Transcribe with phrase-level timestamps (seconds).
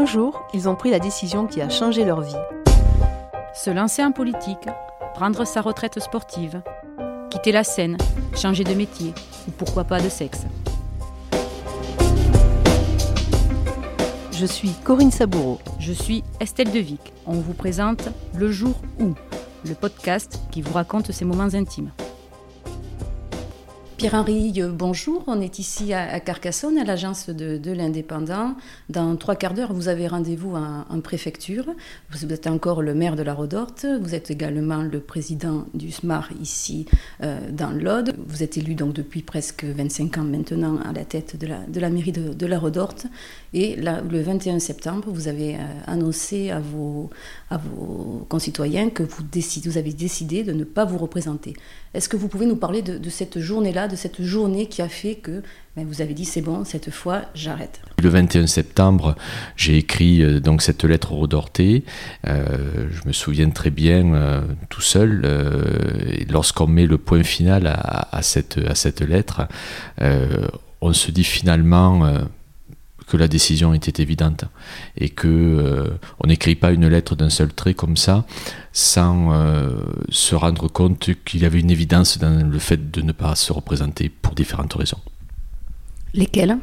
[0.00, 2.32] Un jour, ils ont pris la décision qui a changé leur vie.
[3.54, 4.66] Se lancer en politique,
[5.12, 6.62] prendre sa retraite sportive,
[7.28, 7.98] quitter la scène,
[8.34, 9.12] changer de métier
[9.46, 10.46] ou pourquoi pas de sexe.
[14.32, 15.58] Je suis Corinne Saboureau.
[15.78, 17.12] Je suis Estelle Devic.
[17.26, 19.12] On vous présente Le jour où,
[19.66, 21.90] le podcast qui vous raconte ces moments intimes.
[24.00, 25.24] Pierre-Henri, euh, bonjour.
[25.26, 28.54] On est ici à Carcassonne, à l'agence de, l'Indépendant.
[28.88, 31.66] Dans trois quarts d'heure, vous avez rendez-vous en, préfecture.
[32.08, 33.84] Vous êtes encore le maire de la Rodorte.
[34.00, 36.86] Vous êtes également le président du SMAR ici
[37.22, 38.14] euh, dans l'Aude.
[38.26, 42.12] Vous êtes élu donc depuis presque 25 ans maintenant à la tête de la, mairie
[42.12, 43.06] de, la Rodorte.
[43.52, 47.10] Et le 21 septembre, vous avez euh, annoncé à vos,
[48.30, 51.54] concitoyens que vous avez décidé de ne pas vous représenter.
[51.92, 55.16] Est-ce que vous pouvez nous parler de, cette journée-là, de cette journée qui a fait
[55.16, 55.42] que
[55.76, 59.14] ben, vous avez dit c'est bon, cette fois j'arrête Le 21 septembre,
[59.56, 61.84] j'ai écrit euh, donc cette lettre au Rodorté.
[62.26, 65.22] Euh, je me souviens très bien, euh, tout seul,
[66.28, 69.42] lorsqu'on met le point final à, cette, à cette lettre,
[70.80, 72.02] on se dit finalement
[73.10, 74.44] que la décision était évidente
[74.96, 75.88] et que euh,
[76.20, 78.24] on n'écrit pas une lettre d'un seul trait comme ça
[78.72, 79.80] sans euh,
[80.10, 83.52] se rendre compte qu'il y avait une évidence dans le fait de ne pas se
[83.52, 85.00] représenter pour différentes raisons.
[86.14, 86.56] Lesquelles?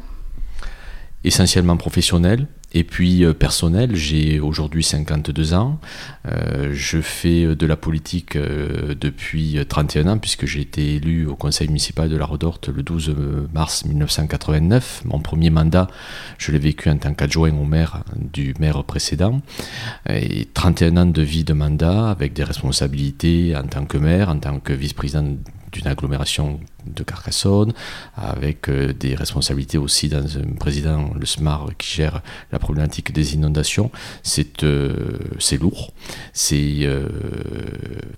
[1.22, 5.78] Essentiellement professionnelles, et puis euh, personnel, j'ai aujourd'hui 52 ans.
[6.26, 11.34] Euh, je fais de la politique euh, depuis 31 ans puisque j'ai été élu au
[11.34, 13.14] conseil municipal de la Redorte le 12
[13.54, 15.02] mars 1989.
[15.06, 15.86] Mon premier mandat,
[16.36, 19.40] je l'ai vécu en tant qu'adjoint au maire du maire précédent.
[20.10, 24.38] Et 31 ans de vie de mandat avec des responsabilités en tant que maire, en
[24.38, 25.36] tant que vice-président
[25.72, 27.72] d'une agglomération de Carcassonne,
[28.16, 33.34] avec euh, des responsabilités aussi dans un président, le SMAR, qui gère la problématique des
[33.34, 33.90] inondations.
[34.22, 35.18] C'est euh,
[35.60, 35.92] lourd,
[36.32, 37.08] c'est euh,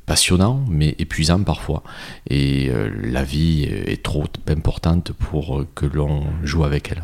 [0.07, 1.83] passionnant, mais épuisant parfois.
[2.29, 2.71] Et
[3.03, 7.03] la vie est trop importante pour que l'on joue avec elle.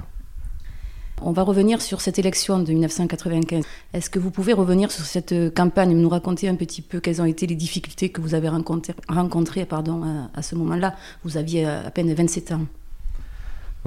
[1.22, 3.64] On va revenir sur cette élection de 1995.
[3.94, 7.24] Est-ce que vous pouvez revenir sur cette campagne, nous raconter un petit peu quelles ont
[7.24, 10.02] été les difficultés que vous avez rencontrées, pardon,
[10.34, 10.94] à, ce moment-là?
[11.24, 12.66] Vous aviez à peine 27 ans.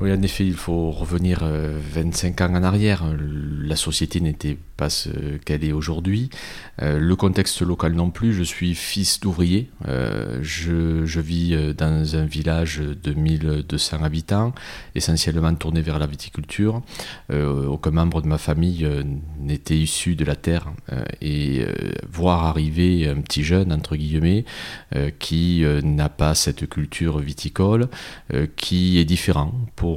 [0.01, 3.03] Oui, en effet, il faut revenir 25 ans en arrière.
[3.61, 5.09] La société n'était pas ce
[5.43, 6.29] qu'elle est aujourd'hui.
[6.81, 8.33] Euh, le contexte local non plus.
[8.33, 9.69] Je suis fils d'ouvrier.
[9.89, 14.53] Euh, je, vis euh, dans un village de 1200 habitants,
[14.95, 16.81] essentiellement tourné vers la viticulture.
[17.29, 18.87] aucun membre de ma famille
[19.37, 20.71] n'était issu de la terre.
[21.21, 21.65] et
[22.09, 24.45] voir arriver un petit jeune, entre guillemets,
[25.19, 27.89] qui n'a pas cette culture viticole,
[28.55, 29.88] qui est différent pour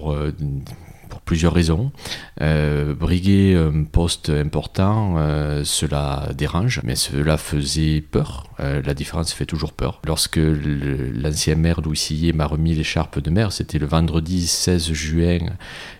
[1.13, 1.93] pour plusieurs raisons.
[2.41, 8.47] Euh, briguer un poste important, euh, cela dérange, mais cela faisait peur.
[8.61, 10.01] Euh, la différence fait toujours peur.
[10.07, 15.41] Lorsque l'ancien maire Louis Sillet m'a remis l'écharpe de maire, c'était le vendredi 16 juin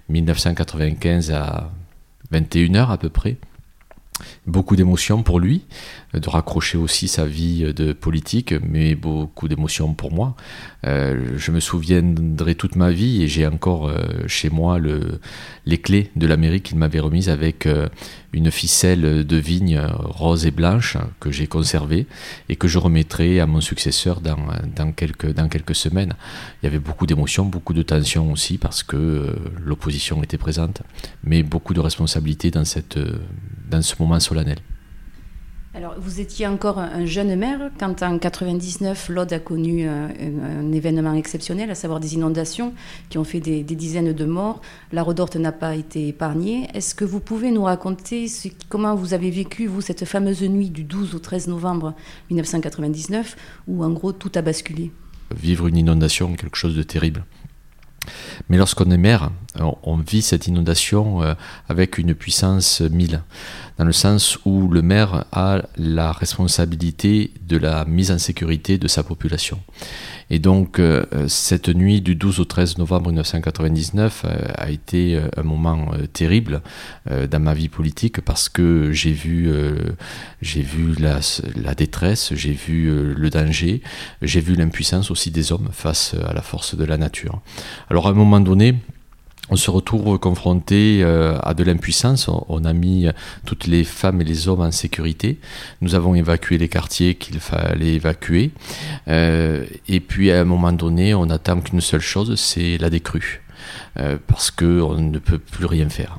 [0.09, 1.71] 1995 à
[2.33, 3.37] 21h à peu près
[4.47, 5.65] beaucoup d'émotions pour lui,
[6.15, 10.37] de raccrocher aussi sa vie de politique, mais beaucoup d'émotions pour moi.
[10.85, 15.21] Euh, je me souviendrai toute ma vie et j'ai encore euh, chez moi le,
[15.65, 17.89] les clés de la mairie qu'il m'avait remise avec euh,
[18.33, 22.07] une ficelle de vigne rose et blanche que j'ai conservée
[22.49, 26.15] et que je remettrai à mon successeur dans, quelques, semaines.
[26.63, 30.83] Il y avait beaucoup d'émotions, beaucoup de tensions aussi parce que l'opposition était présente,
[31.25, 34.59] mais beaucoup de responsabilités dans ce moment solennel.
[35.75, 40.07] Alors, vous étiez encore un jeune maire quand en 99, l'Aude a connu euh,
[40.61, 42.75] un, événement exceptionnel, à savoir des inondations
[43.09, 44.61] qui ont fait des, dizaines de morts.
[44.93, 46.69] La Redorte n'a pas été épargnée.
[46.75, 48.31] Est-ce que vous pouvez nous raconter
[48.69, 51.95] comment vous avez vécu, vous, cette fameuse nuit du 12 au 13 novembre
[52.29, 53.35] 1999,
[53.67, 54.93] où en gros tout a basculé?
[55.35, 57.25] Vivre une inondation, quelque chose de terrible.
[58.51, 61.35] Mais lorsqu'on est maire, on vit cette inondation euh,
[61.69, 63.21] avec une puissance 1000,
[63.79, 68.89] dans le sens où le maire a la responsabilité de la mise en sécurité de
[68.89, 69.61] sa population.
[70.31, 75.43] Et donc, euh, cette nuit du 12 au 13 novembre 1999 euh, a été un
[75.43, 76.63] moment terrible
[77.07, 79.51] dans ma vie politique parce que j'ai vu,
[80.41, 81.21] j'ai vu la,
[81.57, 83.83] la détresse, j'ai vu le danger,
[84.23, 87.41] j'ai vu l'impuissance aussi des hommes face à la force de la nature.
[87.91, 88.77] Alors, à un moment donné,
[89.51, 92.31] on se retrouve confronté euh, à de l'impuissance.
[92.49, 93.07] On a mis
[93.45, 95.39] toutes les femmes et les hommes en sécurité.
[95.81, 98.53] Nous avons évacué les quartiers qu'il fallait évacuer.
[99.09, 103.43] Euh, et puis à un moment donné, on attend qu'une seule chose, c'est la décrue.
[104.27, 106.19] parce qu'on ne peut plus rien faire.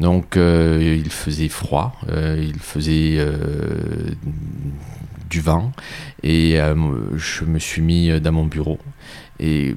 [0.00, 3.24] Donc il faisait froid, il faisait
[5.28, 5.72] du vent
[6.22, 6.58] et
[7.16, 8.78] je me suis mis dans mon bureau.
[9.38, 9.76] Et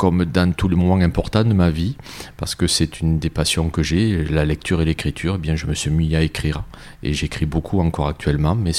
[0.00, 1.94] comme dans tous les moments importants de ma vie,
[2.38, 5.66] parce que c'est une des passions que j'ai, la lecture et l'écriture, eh bien je
[5.66, 6.64] me suis mis à écrire.
[7.02, 8.72] Et j'écris beaucoup encore actuellement, mais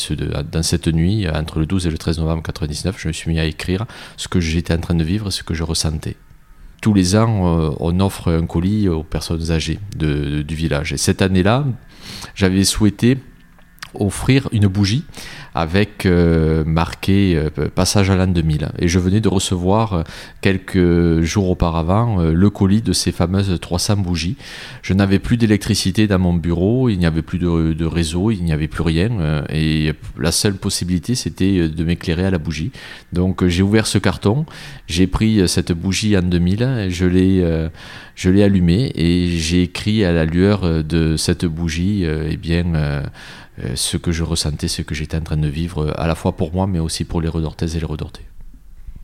[0.51, 3.39] dans cette nuit, entre le 12 et le 13 novembre 1999, je me suis mis
[3.39, 3.85] à écrire
[4.17, 6.15] ce que j'étais en train de vivre, ce que je ressentais.
[6.81, 10.91] Tous les ans, euh, on offre un colis aux personnes âgées du village.
[10.91, 11.65] Et cette année-là,
[12.33, 13.19] j'avais souhaité
[13.93, 15.03] offrir une bougie
[15.53, 18.69] avec euh, marqué euh, passage à l'an 2000.
[18.79, 20.03] Et je venais de recevoir euh,
[20.41, 24.37] quelques jours auparavant le colis de ces fameuses 300 bougies.
[24.81, 28.53] Je n'avais plus d'électricité dans mon bureau, il n'y avait plus de, réseau, il n'y
[28.53, 29.43] avait plus rien.
[29.49, 32.71] et la seule possibilité, c'était de m'éclairer à la bougie.
[33.13, 34.45] Donc j'ai ouvert ce carton,
[34.87, 37.69] j'ai pris cette bougie en 2000, je l'ai
[38.15, 43.03] je l'ai allumée et j'ai écrit à la lueur de cette bougie eh bien,
[43.75, 46.53] ce que je ressentais, ce que j'étais en train de vivre, à la fois pour
[46.53, 48.25] moi, mais aussi pour les Redortaises et les Redortais.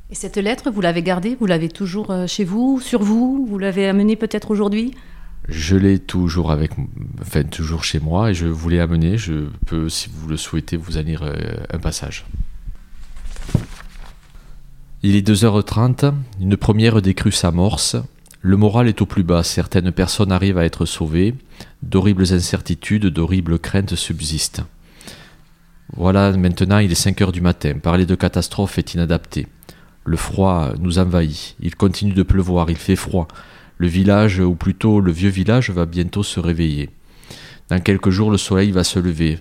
[0.10, 3.58] Et cette lettre, vous l'avez gardée Vous l'avez toujours euh, chez vous, sur vous Vous
[3.58, 4.94] l'avez amenée peut-être aujourd'hui?
[5.50, 6.72] Je l'ai toujours avec,
[7.22, 9.18] enfin toujours chez moi et je voulais amener.
[9.18, 11.36] Je peux, si vous le souhaitez, vous en lire euh,
[11.72, 12.26] un passage.
[15.04, 17.98] Il est 2h30, une première décrue s'amorce.
[18.42, 21.36] Le moral est au plus bas, certaines personnes arrivent à être sauvées,
[21.82, 24.64] d'horribles incertitudes, d'horribles craintes subsistent.
[25.96, 27.74] Voilà, maintenant il est 5 heures du matin.
[27.80, 29.48] Parler de catastrophe est inadapté.
[30.06, 31.56] Le froid nous envahit.
[31.60, 33.28] Il continue de pleuvoir, il fait froid.
[33.78, 36.90] Le village, ou plutôt le vieux village, va bientôt se réveiller.
[37.70, 39.40] Dans quelques jours, le soleil va se lever.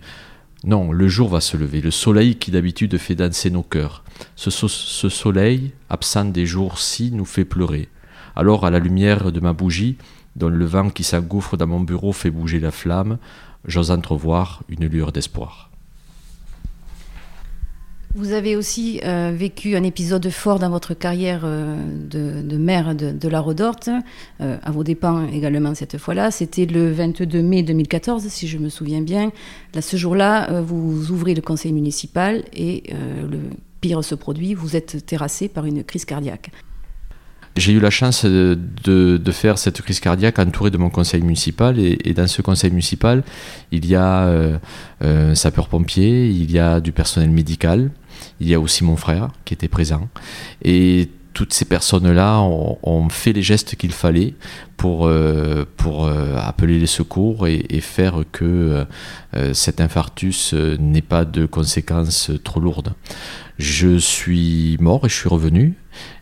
[0.64, 4.02] Non, le jour va se lever, le soleil qui d'habitude fait danser nos cœurs.
[4.34, 7.88] Ce, soleil, absent des jours-ci, nous fait pleurer.
[8.36, 9.96] Alors, à la lumière de ma bougie,
[10.36, 13.16] dont le vent qui s'engouffre dans mon bureau fait bouger la flamme,
[13.64, 15.70] j'ose entrevoir une lueur d'espoir.
[18.14, 21.76] Vous avez aussi euh, vécu un épisode fort dans votre carrière euh,
[22.08, 23.90] de, maire de, la Rodorte,
[24.40, 26.30] euh, à vos dépens également cette fois-là.
[26.30, 29.32] C'était le 22 mai 2014, si je me souviens bien.
[29.74, 32.84] Là, ce jour-là, vous ouvrez le conseil municipal et
[33.30, 33.38] le
[33.82, 36.50] pire se produit, vous êtes terrassé par une crise cardiaque.
[37.56, 41.78] J'ai eu la chance de, faire cette crise cardiaque entouré de mon conseil municipal.
[41.78, 43.22] Et, dans ce conseil municipal,
[43.72, 44.58] il y a euh,
[45.00, 47.90] un sapeur-pompier, il y a du personnel médical,
[48.40, 50.08] il y a aussi mon frère qui était présent.
[50.62, 54.32] Et toutes ces personnes-là ont, fait les gestes qu'il fallait
[54.78, 58.86] pour, euh, pour euh, appeler les secours et, faire que
[59.52, 62.94] cet infarctus n'ait pas de conséquences trop lourdes.
[63.58, 65.74] Je suis mort et je suis revenu.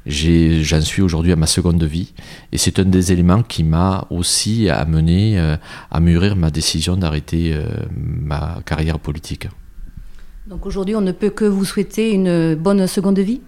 [0.06, 2.12] J'en suis aujourd'hui à ma seconde vie.
[2.52, 5.56] Et c'est un des éléments qui m'a aussi amené euh,
[5.90, 7.66] à mûrir ma décision d'arrêter euh,
[7.96, 9.48] ma carrière politique.
[10.46, 13.40] Donc aujourd'hui, on ne peut que vous souhaiter une bonne seconde vie?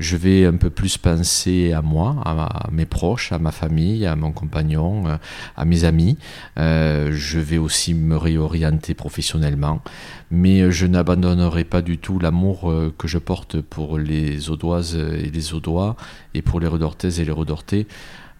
[0.00, 4.16] Je vais un peu plus penser à moi, à, mes proches, à ma famille, à
[4.16, 5.16] mon compagnon, euh,
[5.56, 6.16] à mes amis.
[6.58, 9.82] Euh, je vais aussi me réorienter professionnellement,
[10.30, 15.30] mais euh, je n'abandonnerai pas du tout l'amour que je porte pour les Audoises et
[15.30, 15.96] les Audois
[16.32, 17.86] et pour les Redortaises et les Redortais.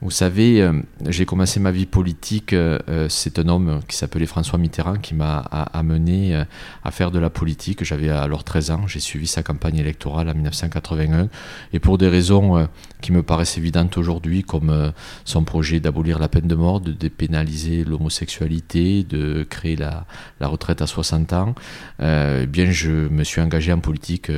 [0.02, 0.72] Vous savez, euh,
[1.10, 5.14] j'ai commencé ma vie politique, euh, euh, c'est un homme qui s'appelait François Mitterrand qui
[5.14, 6.42] m'a amené
[6.84, 7.84] à faire de la politique.
[7.84, 11.28] J'avais alors 13 ans, j'ai suivi sa campagne électorale en 1981
[11.74, 12.66] et pour des raisons
[13.02, 14.92] qui me paraissent évidentes aujourd'hui, comme
[15.26, 20.06] son projet d'abolir la peine de mort, de dépénaliser l'homosexualité, de créer la,
[20.40, 21.54] la, retraite à 60 ans,
[22.02, 24.30] eh bien je me suis engagé en politique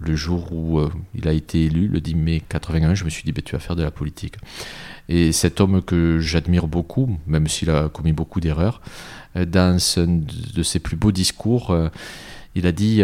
[0.00, 3.22] le jour où euh, il a été élu, le 10 mai 81, je me suis
[3.24, 4.36] dit, ben, tu vas faire de la politique.
[5.08, 8.80] Et cet homme que j'admire beaucoup, même s'il a commis beaucoup d'erreurs,
[9.36, 10.20] euh, dans un
[10.54, 11.88] de ses plus beaux discours, euh,
[12.54, 13.02] il a dit,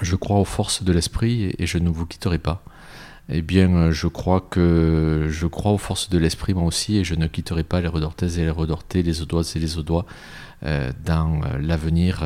[0.00, 2.64] je crois aux forces de l'esprit et je ne vous quitterai pas.
[3.30, 7.14] Eh bien, je crois que je crois aux forces de l'esprit moi aussi et je
[7.14, 10.06] ne quitterai pas les Redortaises et les Redortais, les Audoises et les Audois
[10.62, 12.24] dans l'avenir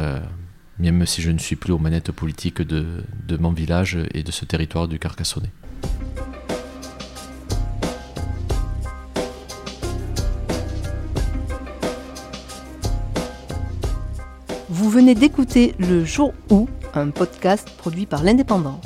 [0.79, 3.05] même si je ne suis plus aux manettes politiques de,
[3.39, 5.51] mon village et de ce territoire du Carcassonnais.
[14.69, 18.81] Vous venez d'écouter Le Jour où, un podcast produit par l'Indépendant.